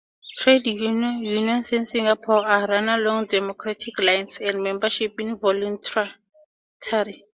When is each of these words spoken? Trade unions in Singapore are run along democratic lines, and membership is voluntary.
Trade 0.35 0.65
unions 0.71 1.71
in 1.73 1.85
Singapore 1.85 2.47
are 2.47 2.65
run 2.65 2.89
along 2.89 3.27
democratic 3.27 3.99
lines, 3.99 4.39
and 4.41 4.59
membership 4.63 5.13
is 5.19 5.39
voluntary. 5.39 7.23